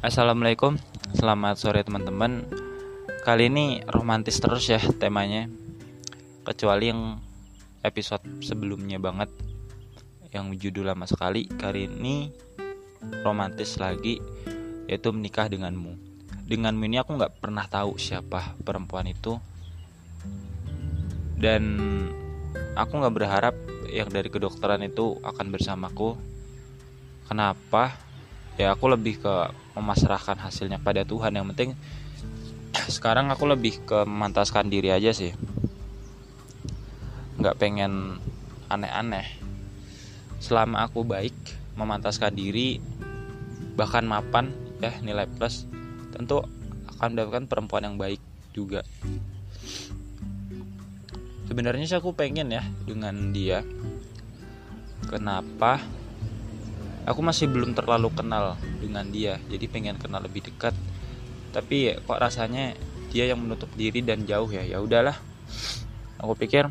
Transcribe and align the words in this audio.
Assalamualaikum, 0.00 0.80
selamat 1.12 1.60
sore 1.60 1.84
teman-teman. 1.84 2.48
Kali 3.20 3.52
ini 3.52 3.84
romantis 3.84 4.40
terus 4.40 4.64
ya 4.64 4.80
temanya, 4.96 5.44
kecuali 6.40 6.88
yang 6.88 7.20
episode 7.84 8.24
sebelumnya 8.40 8.96
banget 8.96 9.28
yang 10.32 10.56
judul 10.56 10.88
lama 10.88 11.04
sekali. 11.04 11.52
Kali 11.52 11.84
ini 11.84 12.32
romantis 13.20 13.76
lagi, 13.76 14.16
yaitu 14.88 15.12
menikah 15.12 15.52
denganmu. 15.52 15.92
Denganmu 16.48 16.80
ini 16.88 16.96
aku 16.96 17.20
nggak 17.20 17.36
pernah 17.36 17.68
tahu 17.68 18.00
siapa 18.00 18.56
perempuan 18.64 19.04
itu, 19.04 19.36
dan 21.36 21.76
aku 22.72 23.04
nggak 23.04 23.16
berharap 23.20 23.52
yang 23.92 24.08
dari 24.08 24.32
kedokteran 24.32 24.80
itu 24.80 25.20
akan 25.20 25.52
bersamaku. 25.52 26.16
Kenapa? 27.28 28.08
Ya 28.60 28.76
aku 28.76 28.92
lebih 28.92 29.24
ke 29.24 29.34
memasrahkan 29.72 30.36
hasilnya 30.36 30.76
pada 30.76 31.00
Tuhan. 31.00 31.32
Yang 31.32 31.46
penting 31.56 31.70
sekarang 32.92 33.32
aku 33.32 33.48
lebih 33.48 33.80
ke 33.88 34.04
memantaskan 34.04 34.68
diri 34.68 34.92
aja 34.92 35.16
sih. 35.16 35.32
Nggak 37.40 37.56
pengen 37.56 38.20
aneh-aneh. 38.68 39.24
Selama 40.44 40.84
aku 40.84 41.08
baik 41.08 41.32
memantaskan 41.72 42.36
diri 42.36 42.76
bahkan 43.80 44.04
mapan 44.04 44.52
ya 44.84 44.92
nilai 45.00 45.24
plus 45.24 45.64
tentu 46.12 46.44
akan 47.00 47.16
mendapatkan 47.16 47.48
perempuan 47.48 47.88
yang 47.88 47.96
baik 47.96 48.20
juga. 48.52 48.84
Sebenarnya 51.48 51.88
sih 51.88 51.96
aku 51.96 52.12
pengen 52.12 52.52
ya 52.52 52.60
dengan 52.84 53.32
dia. 53.32 53.64
Kenapa 55.08 55.80
aku 57.08 57.20
masih 57.24 57.48
belum 57.48 57.72
terlalu 57.72 58.12
kenal 58.12 58.56
dengan 58.80 59.08
dia 59.08 59.40
jadi 59.48 59.64
pengen 59.70 59.96
kenal 59.96 60.20
lebih 60.24 60.44
dekat. 60.44 60.76
Tapi 61.50 61.98
kok 61.98 62.20
rasanya 62.20 62.78
dia 63.10 63.26
yang 63.26 63.42
menutup 63.42 63.70
diri 63.74 64.04
dan 64.04 64.22
jauh 64.28 64.46
ya? 64.46 64.62
Ya 64.62 64.78
udahlah. 64.78 65.18
Aku 66.20 66.36
pikir 66.36 66.68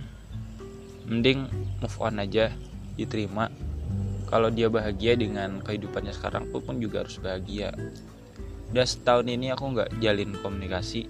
mending 1.09 1.49
move 1.81 1.97
on 1.99 2.21
aja 2.21 2.53
diterima. 2.95 3.49
Kalau 4.29 4.53
dia 4.53 4.69
bahagia 4.69 5.17
dengan 5.17 5.57
kehidupannya 5.65 6.13
sekarang 6.13 6.53
aku 6.53 6.61
pun 6.61 6.77
juga 6.77 7.01
harus 7.01 7.17
bahagia. 7.17 7.73
Udah 8.69 8.85
setahun 8.85 9.25
ini 9.25 9.49
aku 9.49 9.73
nggak 9.73 9.89
jalin 9.97 10.37
komunikasi. 10.37 11.09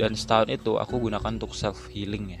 Dan 0.00 0.16
setahun 0.16 0.48
itu 0.48 0.80
aku 0.80 0.96
gunakan 0.96 1.36
untuk 1.36 1.52
self 1.52 1.92
healing 1.92 2.40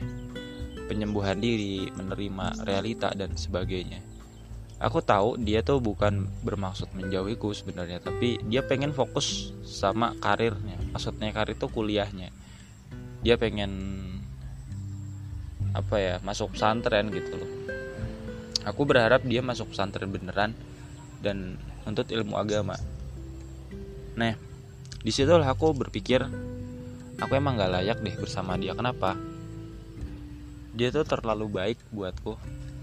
Penyembuhan 0.88 1.38
diri 1.38 1.92
menerima 1.92 2.64
realita 2.64 3.12
dan 3.12 3.36
sebagainya 3.36 4.09
aku 4.80 5.04
tahu 5.04 5.36
dia 5.36 5.60
tuh 5.60 5.76
bukan 5.78 6.24
bermaksud 6.40 6.88
menjauhiku 6.96 7.52
sebenarnya 7.52 8.00
tapi 8.00 8.40
dia 8.48 8.64
pengen 8.64 8.96
fokus 8.96 9.52
sama 9.62 10.16
karirnya. 10.18 10.80
Maksudnya 10.96 11.36
karir 11.36 11.54
itu 11.54 11.68
kuliahnya. 11.68 12.32
Dia 13.20 13.36
pengen 13.36 13.70
apa 15.76 16.00
ya 16.00 16.14
masuk 16.24 16.56
pesantren 16.56 17.12
gitu 17.12 17.36
loh. 17.36 17.50
Aku 18.64 18.88
berharap 18.88 19.20
dia 19.22 19.44
masuk 19.44 19.70
pesantren 19.70 20.08
beneran 20.08 20.56
dan 21.20 21.60
untuk 21.84 22.08
ilmu 22.08 22.40
agama. 22.40 22.80
Nah 24.16 24.34
di 25.04 25.12
situlah 25.12 25.46
aku 25.46 25.76
berpikir 25.76 26.24
aku 27.20 27.32
emang 27.36 27.60
gak 27.60 27.72
layak 27.72 27.98
deh 28.00 28.16
bersama 28.16 28.56
dia 28.56 28.72
kenapa? 28.72 29.12
Dia 30.72 30.88
tuh 30.88 31.04
terlalu 31.04 31.46
baik 31.52 31.78
buatku 31.92 32.40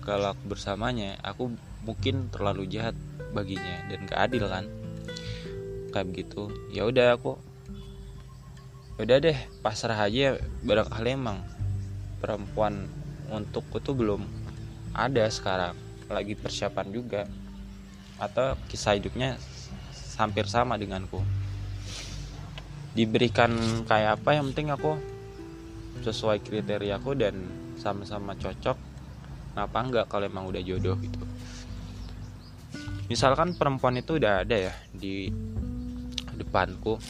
kalau 0.08 0.32
aku 0.32 0.56
bersamanya 0.56 1.20
aku 1.20 1.52
mungkin 1.84 2.32
terlalu 2.32 2.64
jahat 2.72 2.96
baginya 3.36 3.84
dan 3.92 4.08
gak 4.08 4.32
adil 4.32 4.48
kan? 4.48 4.64
Kayak 5.92 6.08
begitu. 6.16 6.48
Ya 6.72 6.88
udah 6.88 7.20
aku 7.20 7.36
ya 8.96 9.04
udah 9.04 9.17
deh 9.20 9.38
pasrah 9.60 10.00
aja 10.00 10.40
barangkali 10.64 11.12
emang 11.12 11.44
perempuan 12.23 12.88
untukku 13.28 13.84
tuh 13.84 14.00
belum 14.00 14.23
ada 14.96 15.28
sekarang. 15.28 15.76
Lagi 16.08 16.40
persiapan 16.40 16.88
juga. 16.96 17.28
Atau 18.16 18.56
kisah 18.72 18.96
hidupnya 18.96 19.36
hampir 20.16 20.48
sama 20.48 20.80
denganku. 20.80 21.20
Diberikan 22.96 23.52
kayak 23.84 24.23
apa 24.23 24.40
yang 24.40 24.56
penting 24.56 24.72
aku 24.72 24.96
sesuai 26.02 26.40
kriteria 26.42 26.98
aku 26.98 27.12
dan 27.14 27.36
sama-sama 27.76 28.34
cocok 28.34 28.86
kenapa 29.58 29.82
enggak 29.82 30.06
kalau 30.06 30.30
emang 30.30 30.45
udah 30.45 30.62
jodoh 30.62 30.94
gitu? 31.02 31.18
Misalkan 33.10 33.58
perempuan 33.58 33.98
itu 33.98 34.22
udah 34.22 34.45
ada 34.45 34.70
ya 34.70 34.73
di 34.94 35.34
depanku 36.38 37.02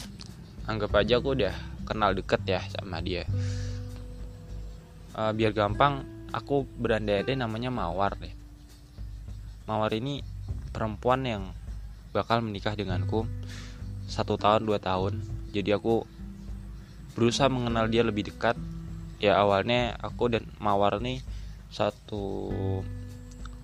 anggap 0.64 0.96
aja 0.96 1.20
aku 1.20 1.36
udah 1.36 1.52
kenal 1.84 2.16
deket 2.16 2.40
ya 2.48 2.64
sama 2.72 3.04
dia. 3.04 3.28
Uh, 5.12 5.28
biar 5.36 5.52
gampang 5.52 6.08
aku 6.32 6.64
berandai-andai 6.80 7.36
namanya 7.36 7.68
Mawar 7.68 8.16
deh. 8.16 8.32
Mawar 9.68 9.92
ini 9.92 10.24
perempuan 10.72 11.28
yang 11.28 11.52
bakal 12.16 12.40
menikah 12.40 12.72
denganku 12.72 13.28
satu 14.08 14.40
tahun 14.40 14.64
dua 14.64 14.80
tahun. 14.80 15.20
Jadi 15.52 15.76
aku 15.76 16.00
berusaha 17.12 17.52
mengenal 17.52 17.92
dia 17.92 18.00
lebih 18.00 18.32
dekat. 18.32 18.56
Ya 19.20 19.36
awalnya 19.36 20.00
aku 20.00 20.32
dan 20.32 20.48
Mawar 20.56 20.96
nih 21.04 21.20
satu 21.68 22.50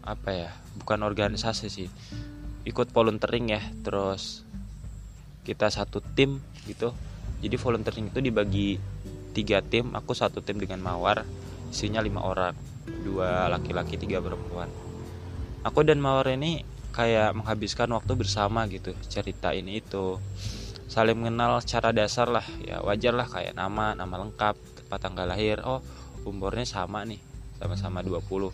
apa 0.04 0.30
ya 0.36 0.50
bukan 0.76 1.00
organisasi 1.00 1.66
sih 1.72 1.88
ikut 2.68 2.92
volunteering 2.92 3.52
ya 3.56 3.62
terus 3.84 4.44
kita 5.44 5.68
satu 5.68 6.00
tim 6.00 6.40
gitu. 6.64 6.92
Jadi 7.44 7.56
volunteering 7.60 8.08
itu 8.08 8.24
dibagi 8.24 8.80
tiga 9.36 9.60
tim 9.60 9.92
aku 9.92 10.16
satu 10.16 10.40
tim 10.40 10.56
dengan 10.56 10.80
mawar 10.80 11.28
isinya 11.68 12.00
lima 12.00 12.24
orang 12.24 12.56
dua 13.04 13.52
laki-laki 13.52 14.00
tiga 14.00 14.24
perempuan. 14.24 14.72
Aku 15.64 15.84
dan 15.84 16.00
mawar 16.00 16.32
ini 16.32 16.64
kayak 16.96 17.36
menghabiskan 17.36 17.92
waktu 17.92 18.16
bersama 18.16 18.64
gitu 18.72 18.96
cerita 19.12 19.52
ini 19.52 19.84
itu. 19.84 20.16
Saling 20.88 21.20
mengenal 21.20 21.60
secara 21.60 21.92
dasar 21.92 22.32
lah 22.32 22.44
ya 22.64 22.80
wajar 22.80 23.12
lah 23.12 23.28
kayak 23.28 23.52
nama 23.52 23.92
nama 23.92 24.24
lengkap 24.24 24.56
tempat 24.80 24.98
tanggal 25.04 25.28
lahir. 25.28 25.60
Oh 25.68 25.84
umurnya 26.24 26.64
sama 26.64 27.04
nih 27.04 27.33
sama-sama 27.60 28.02
20 28.02 28.50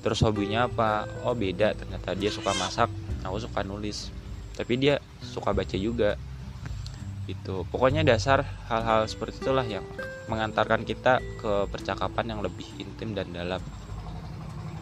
terus 0.00 0.24
hobinya 0.24 0.66
apa? 0.66 1.04
Oh 1.28 1.36
beda. 1.36 1.76
Ternyata 1.76 2.16
dia 2.16 2.32
suka 2.32 2.56
masak 2.56 2.88
aku 3.24 3.36
suka 3.40 3.60
nulis. 3.62 4.08
Tapi 4.56 4.76
dia 4.80 4.98
suka 5.20 5.52
baca 5.52 5.76
juga. 5.76 6.16
Itu 7.28 7.68
pokoknya 7.68 8.02
dasar 8.02 8.42
hal-hal 8.66 9.06
seperti 9.06 9.44
itulah 9.44 9.64
yang 9.64 9.84
mengantarkan 10.26 10.82
kita 10.82 11.20
ke 11.38 11.52
percakapan 11.70 12.36
yang 12.36 12.40
lebih 12.40 12.66
intim 12.80 13.12
dan 13.12 13.30
dalam. 13.30 13.62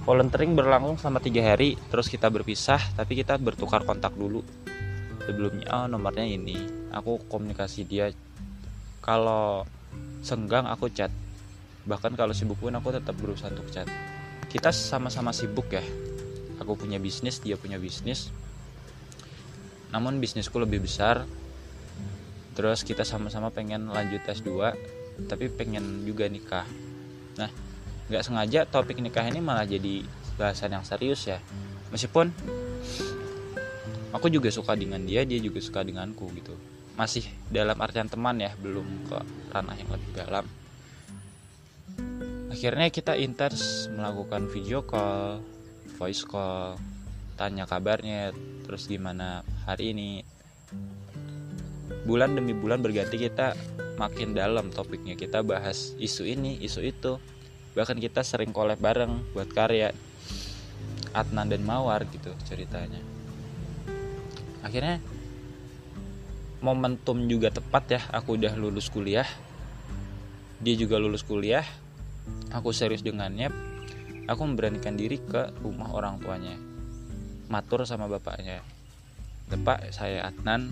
Volunteering 0.09 0.57
berlangsung 0.57 0.97
selama 0.97 1.21
tiga 1.21 1.45
hari 1.45 1.77
terus 1.93 2.09
kita 2.09 2.33
berpisah 2.33 2.81
tapi 2.97 3.19
kita 3.19 3.37
bertukar 3.37 3.85
kontak 3.85 4.17
dulu. 4.17 4.41
Sebelumnya 5.29 5.85
oh 5.85 5.87
nomornya 5.91 6.25
ini. 6.25 6.57
Aku 6.95 7.21
komunikasi 7.29 7.85
dia. 7.85 8.09
Kalau 9.05 9.69
senggang 10.25 10.65
aku 10.65 10.89
chat 10.89 11.13
bahkan 11.89 12.13
kalau 12.13 12.37
sibuk 12.37 12.61
pun 12.61 12.77
aku 12.77 12.93
tetap 12.93 13.17
berusaha 13.17 13.49
untuk 13.49 13.73
chat. 13.73 13.89
Kita 14.53 14.69
sama-sama 14.69 15.33
sibuk 15.33 15.73
ya. 15.73 15.81
Aku 16.61 16.77
punya 16.77 17.01
bisnis 17.01 17.41
dia 17.41 17.57
punya 17.57 17.81
bisnis. 17.81 18.29
Namun 19.89 20.21
bisnisku 20.21 20.61
lebih 20.61 20.85
besar. 20.85 21.25
Terus 22.53 22.85
kita 22.85 23.09
sama-sama 23.09 23.49
pengen 23.49 23.89
lanjut 23.89 24.21
S2 24.29 24.53
tapi 25.25 25.49
pengen 25.49 26.05
juga 26.05 26.29
nikah. 26.29 26.69
Nah 27.41 27.49
nggak 28.13 28.23
sengaja 28.25 28.69
topik 28.69 29.01
nikah 29.01 29.25
ini 29.25 29.41
malah 29.41 29.65
jadi 29.65 30.05
bahasan 30.37 30.77
yang 30.77 30.85
serius 30.85 31.25
ya. 31.25 31.41
Meskipun 31.89 32.29
aku 34.13 34.29
juga 34.29 34.53
suka 34.53 34.77
dengan 34.77 35.01
dia 35.09 35.25
dia 35.25 35.41
juga 35.41 35.65
suka 35.65 35.81
denganku 35.81 36.29
gitu. 36.37 36.53
Masih 37.01 37.25
dalam 37.49 37.79
artian 37.81 38.11
teman 38.13 38.37
ya 38.37 38.53
belum 38.61 39.09
ke 39.09 39.19
ranah 39.57 39.77
yang 39.79 39.89
lebih 39.89 40.13
dalam 40.13 40.45
akhirnya 42.59 42.91
kita 42.91 43.15
intens 43.15 43.87
melakukan 43.95 44.51
video 44.51 44.83
call 44.83 45.39
voice 45.95 46.27
call 46.27 46.75
tanya 47.39 47.71
kabarnya 47.71 48.35
terus 48.67 48.91
gimana 48.91 49.47
hari 49.63 49.95
ini. 49.95 50.27
Bulan 52.03 52.35
demi 52.35 52.59
bulan 52.59 52.83
berganti 52.83 53.15
kita 53.15 53.55
makin 53.95 54.35
dalam 54.35 54.75
topiknya. 54.75 55.15
Kita 55.15 55.47
bahas 55.47 55.95
isu 56.03 56.27
ini 56.27 56.59
isu 56.59 56.83
itu. 56.83 57.23
Bahkan 57.79 58.03
kita 58.03 58.27
sering 58.27 58.51
collab 58.51 58.83
bareng 58.83 59.39
buat 59.39 59.55
karya 59.55 59.95
Adnan 61.15 61.55
dan 61.55 61.63
Mawar 61.63 62.11
gitu 62.11 62.35
ceritanya. 62.43 62.99
Akhirnya 64.67 64.99
momentum 66.59 67.23
juga 67.31 67.55
tepat 67.55 67.85
ya. 67.87 68.01
Aku 68.11 68.35
udah 68.35 68.59
lulus 68.59 68.91
kuliah. 68.91 69.31
Dia 70.59 70.75
juga 70.75 70.99
lulus 70.99 71.23
kuliah 71.23 71.63
aku 72.53 72.73
serius 72.73 73.05
dengannya 73.05 73.53
aku 74.29 74.45
memberanikan 74.45 74.95
diri 74.95 75.17
ke 75.19 75.57
rumah 75.65 75.89
orang 75.91 76.21
tuanya. 76.21 76.55
Matur 77.49 77.89
sama 77.89 78.07
bapaknya. 78.07 78.61
Pak 79.49 79.89
saya 79.97 80.29
Adnan. 80.29 80.69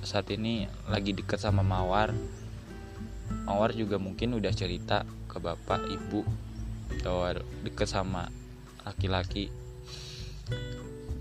Saat 0.00 0.32
ini 0.32 0.64
lagi 0.88 1.12
deket 1.12 1.36
sama 1.36 1.60
Mawar. 1.60 2.16
Mawar 3.44 3.76
juga 3.76 4.00
mungkin 4.00 4.40
udah 4.40 4.52
cerita 4.56 5.04
ke 5.28 5.36
bapak 5.36 5.84
ibu. 5.92 6.24
Bahwa 7.04 7.36
deket 7.60 7.92
sama 7.92 8.32
laki-laki. 8.88 9.52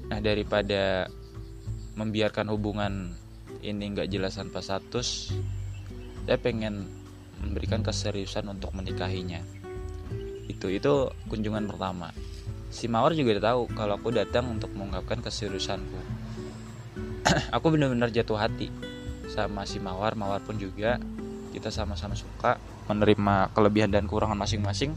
Nah 0.08 0.24
daripada 0.24 1.12
membiarkan 2.00 2.48
hubungan 2.48 3.12
ini 3.60 3.92
nggak 3.92 4.08
jelas 4.08 4.40
tanpa 4.40 4.64
status 4.64 5.36
saya 6.28 6.44
pengen 6.44 6.92
memberikan 7.42 7.86
keseriusan 7.86 8.48
untuk 8.50 8.74
menikahinya. 8.74 9.42
Itu 10.48 10.72
itu 10.72 11.12
kunjungan 11.30 11.68
pertama. 11.70 12.12
Si 12.68 12.90
Mawar 12.92 13.16
juga 13.16 13.38
udah 13.38 13.46
tahu 13.54 13.62
kalau 13.76 13.94
aku 13.96 14.10
datang 14.12 14.52
untuk 14.52 14.72
mengungkapkan 14.76 15.24
keseriusanku. 15.24 16.00
Aku 17.56 17.72
benar-benar 17.72 18.08
jatuh 18.08 18.40
hati 18.40 18.72
sama 19.28 19.68
si 19.68 19.84
Mawar. 19.84 20.16
Mawar 20.16 20.40
pun 20.40 20.56
juga 20.56 20.96
kita 21.52 21.68
sama-sama 21.72 22.16
suka 22.16 22.56
menerima 22.88 23.52
kelebihan 23.52 23.92
dan 23.92 24.08
kekurangan 24.08 24.40
masing-masing. 24.40 24.96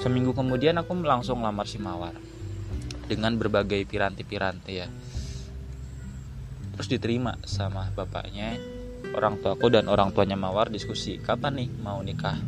Seminggu 0.00 0.32
kemudian 0.34 0.80
aku 0.80 0.96
langsung 1.04 1.44
lamar 1.44 1.68
si 1.68 1.78
Mawar 1.78 2.16
dengan 3.06 3.36
berbagai 3.36 3.84
piranti-piranti 3.84 4.72
ya. 4.72 4.88
Terus 6.72 6.88
diterima 6.88 7.36
sama 7.44 7.92
bapaknya 7.92 8.56
orang 9.12 9.42
tuaku 9.42 9.68
dan 9.68 9.90
orang 9.90 10.14
tuanya 10.14 10.38
Mawar 10.38 10.70
diskusi 10.70 11.18
kapan 11.18 11.58
nih 11.58 11.68
mau 11.82 11.98
nikah? 12.00 12.38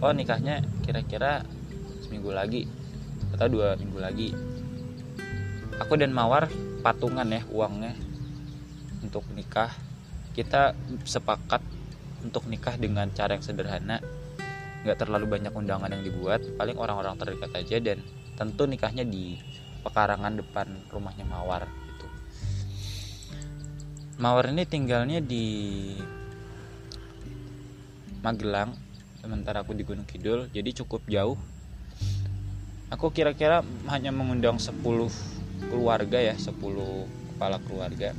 Oh 0.00 0.14
nikahnya 0.14 0.64
kira-kira 0.86 1.44
seminggu 2.06 2.32
lagi 2.32 2.64
atau 3.36 3.46
dua 3.50 3.76
minggu 3.76 3.98
lagi. 3.98 4.28
Aku 5.82 5.98
dan 5.98 6.14
Mawar 6.14 6.48
patungan 6.80 7.28
ya 7.28 7.42
uangnya 7.50 7.92
untuk 9.02 9.26
nikah. 9.34 9.74
Kita 10.30 10.72
sepakat 11.04 11.60
untuk 12.24 12.46
nikah 12.46 12.76
dengan 12.78 13.10
cara 13.10 13.34
yang 13.36 13.44
sederhana 13.44 13.98
nggak 14.80 14.96
terlalu 14.96 15.36
banyak 15.36 15.52
undangan 15.52 15.92
yang 15.92 16.00
dibuat 16.00 16.40
paling 16.56 16.76
orang-orang 16.80 17.12
terdekat 17.20 17.52
aja 17.52 17.76
dan 17.84 17.98
tentu 18.40 18.64
nikahnya 18.64 19.04
di 19.04 19.36
pekarangan 19.84 20.40
depan 20.40 20.72
rumahnya 20.88 21.28
Mawar 21.28 21.68
Mawar 24.20 24.52
ini 24.52 24.68
tinggalnya 24.68 25.24
di 25.24 25.48
Magelang 28.20 28.76
sementara 29.16 29.64
aku 29.64 29.72
di 29.72 29.80
Gunung 29.80 30.04
Kidul 30.04 30.52
jadi 30.52 30.76
cukup 30.76 31.08
jauh. 31.08 31.40
Aku 32.92 33.16
kira-kira 33.16 33.64
hanya 33.88 34.12
mengundang 34.12 34.60
10 34.60 34.76
keluarga 35.72 36.20
ya 36.20 36.36
10 36.36 36.52
kepala 37.32 37.56
keluarga. 37.64 38.12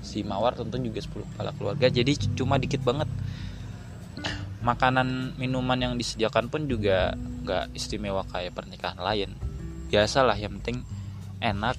Si 0.00 0.24
mawar 0.24 0.56
tentu 0.56 0.80
juga 0.80 1.04
10 1.04 1.28
kepala 1.28 1.52
keluarga 1.60 1.92
jadi 1.92 2.16
cuma 2.32 2.56
dikit 2.56 2.80
banget. 2.80 3.12
Makanan 4.64 5.36
minuman 5.36 5.76
yang 5.76 6.00
disediakan 6.00 6.48
pun 6.48 6.64
juga 6.64 7.12
nggak 7.44 7.76
istimewa 7.76 8.24
kayak 8.32 8.56
pernikahan 8.56 8.96
lain. 8.96 9.36
Biasalah 9.92 10.40
yang 10.40 10.56
penting 10.56 10.80
enak 11.44 11.76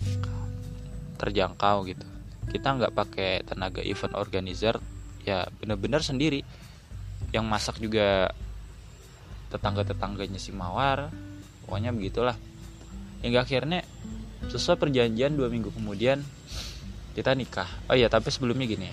terjangkau 1.17 1.89
gitu 1.89 2.11
kita 2.51 2.75
nggak 2.75 2.91
pakai 2.91 3.47
tenaga 3.47 3.79
event 3.79 4.13
organizer 4.19 4.75
ya 5.23 5.47
bener-bener 5.63 6.03
sendiri. 6.03 6.43
Yang 7.31 7.45
masak 7.47 7.75
juga 7.79 8.35
tetangga-tetangganya 9.47 10.35
si 10.35 10.51
mawar 10.51 11.07
pokoknya 11.63 11.95
begitulah. 11.95 12.35
Hingga 13.23 13.47
akhirnya 13.47 13.87
sesuai 14.51 14.75
perjanjian 14.75 15.31
dua 15.31 15.47
minggu 15.47 15.71
kemudian 15.71 16.19
kita 17.15 17.31
nikah. 17.31 17.67
Oh 17.87 17.95
iya 17.95 18.11
tapi 18.11 18.27
sebelumnya 18.27 18.67
gini 18.67 18.91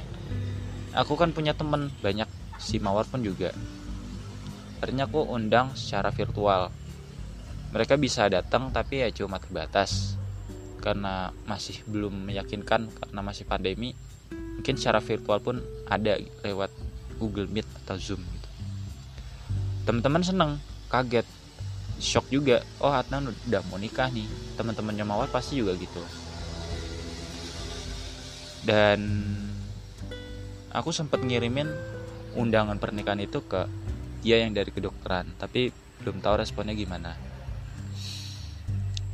aku 0.95 1.19
kan 1.19 1.35
punya 1.35 1.55
temen 1.55 1.91
banyak. 2.03 2.31
Si 2.59 2.83
mawar 2.83 3.07
pun 3.07 3.23
juga. 3.23 3.55
Akhirnya 4.83 5.07
aku 5.07 5.23
undang 5.23 5.79
secara 5.79 6.11
virtual. 6.11 6.75
Mereka 7.71 7.95
bisa 7.95 8.27
datang 8.27 8.75
tapi 8.75 9.07
ya 9.07 9.09
cuma 9.15 9.39
terbatas 9.39 10.18
karena 10.79 11.35
masih 11.45 11.83
belum 11.85 12.31
meyakinkan 12.31 12.89
karena 12.89 13.21
masih 13.21 13.45
pandemi 13.45 13.93
mungkin 14.59 14.75
secara 14.75 14.99
virtual 14.99 15.39
pun 15.39 15.57
ada 15.87 16.19
lewat 16.43 16.71
Google 17.19 17.51
Meet 17.51 17.67
atau 17.85 17.99
Zoom 17.99 18.23
gitu. 18.23 18.49
Teman-teman 19.87 20.23
seneng 20.23 20.51
kaget 20.91 21.27
shock 21.99 22.27
juga. 22.31 22.63
Oh 22.83 22.91
Adnan 22.91 23.31
udah 23.31 23.63
mau 23.71 23.79
nikah 23.79 24.11
nih. 24.11 24.27
Teman-temannya 24.59 25.07
Mawar 25.07 25.31
pasti 25.31 25.59
juga 25.59 25.75
gitu. 25.79 26.03
Dan 28.67 29.01
aku 30.75 30.91
sempat 30.93 31.23
ngirimin 31.23 31.71
undangan 32.37 32.77
pernikahan 32.77 33.23
itu 33.23 33.41
ke 33.47 33.67
dia 34.21 34.43
yang 34.43 34.53
dari 34.53 34.69
kedokteran 34.69 35.39
tapi 35.39 35.71
belum 36.03 36.21
tahu 36.21 36.43
responnya 36.43 36.75
gimana 36.75 37.15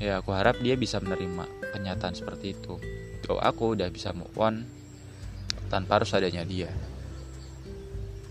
ya 0.05 0.21
aku 0.21 0.37
harap 0.37 0.61
dia 0.61 0.77
bisa 0.77 1.01
menerima 1.01 1.73
kenyataan 1.73 2.13
seperti 2.13 2.53
itu. 2.53 2.77
Kalau 3.25 3.41
aku 3.41 3.73
udah 3.73 3.89
bisa 3.89 4.13
move 4.13 4.37
on 4.37 4.69
tanpa 5.73 5.97
harus 5.97 6.13
adanya 6.13 6.45
dia. 6.45 6.69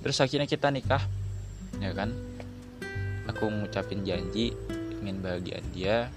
Terus 0.06 0.22
akhirnya 0.22 0.46
kita 0.46 0.70
nikah 0.70 1.02
ya 1.82 1.90
kan? 1.98 2.14
Aku 3.26 3.50
ngucapin 3.50 4.06
janji 4.06 4.54
ingin 5.02 5.18
bahagian 5.26 5.66
dia 5.74 6.14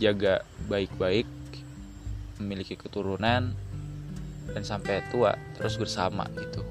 jaga 0.00 0.40
baik-baik 0.72 1.28
memiliki 2.40 2.80
keturunan 2.80 3.52
dan 4.48 4.62
sampai 4.64 5.04
tua 5.12 5.36
terus 5.60 5.76
bersama 5.76 6.24
gitu. 6.32 6.64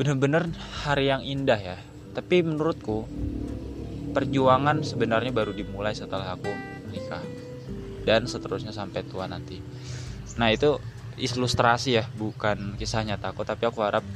Bener-bener 0.00 0.48
hari 0.86 1.12
yang 1.12 1.20
indah 1.20 1.60
ya. 1.60 1.76
Tapi 2.16 2.40
menurutku 2.40 3.04
perjuangan 4.12 4.82
sebenarnya 4.82 5.30
baru 5.30 5.52
dimulai 5.52 5.92
setelah 5.94 6.34
aku 6.34 6.50
menikah 6.88 7.22
dan 8.08 8.24
seterusnya 8.24 8.72
sampai 8.72 9.04
tua 9.04 9.28
nanti. 9.28 9.60
Nah 10.40 10.48
itu 10.48 10.80
ilustrasi 11.18 11.98
ya 11.98 12.04
bukan 12.14 12.78
kisah 12.78 13.02
nyata 13.02 13.34
aku 13.34 13.42
tapi 13.42 13.66
aku 13.66 13.82
harap 13.82 14.06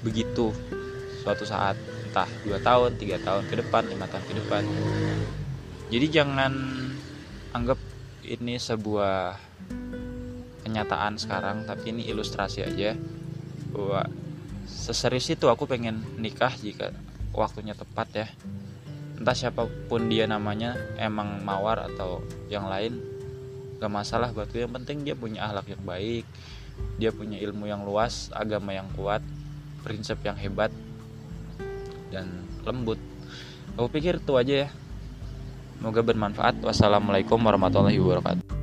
begitu 0.00 0.50
suatu 1.20 1.44
saat 1.44 1.76
entah 2.10 2.26
dua 2.42 2.58
tahun 2.58 2.96
tiga 2.96 3.20
tahun 3.20 3.46
ke 3.46 3.60
depan 3.60 3.86
lima 3.86 4.08
tahun 4.08 4.24
ke 4.24 4.34
depan. 4.40 4.62
Jadi 5.90 6.06
jangan 6.10 6.52
anggap 7.54 7.78
ini 8.24 8.56
sebuah 8.56 9.36
kenyataan 10.64 11.18
sekarang 11.18 11.66
tapi 11.66 11.90
ini 11.90 12.06
ilustrasi 12.08 12.62
aja 12.62 12.94
bahwa 13.74 14.06
seserius 14.66 15.30
itu 15.34 15.50
aku 15.50 15.66
pengen 15.66 16.02
nikah 16.18 16.54
jika 16.58 16.94
waktunya 17.34 17.74
tepat 17.74 18.08
ya 18.14 18.28
entah 19.20 19.36
siapa 19.36 19.68
pun 19.86 20.08
dia 20.08 20.24
namanya 20.24 20.74
emang 20.96 21.44
mawar 21.44 21.84
atau 21.92 22.24
yang 22.48 22.66
lain 22.66 22.96
gak 23.76 23.92
masalah 23.92 24.32
buatku 24.32 24.56
yang 24.56 24.72
penting 24.72 25.04
dia 25.04 25.12
punya 25.12 25.44
ahlak 25.44 25.68
yang 25.68 25.84
baik 25.84 26.24
dia 26.96 27.12
punya 27.12 27.36
ilmu 27.36 27.68
yang 27.68 27.84
luas 27.84 28.32
agama 28.32 28.72
yang 28.72 28.88
kuat 28.96 29.20
prinsip 29.84 30.20
yang 30.24 30.36
hebat 30.36 30.72
dan 32.12 32.28
lembut. 32.66 33.00
Aku 33.78 33.88
pikir 33.88 34.20
itu 34.20 34.32
aja 34.36 34.66
ya. 34.66 34.68
Semoga 35.80 36.04
bermanfaat. 36.04 36.60
Wassalamualaikum 36.60 37.40
warahmatullahi 37.40 37.96
wabarakatuh 37.96 38.59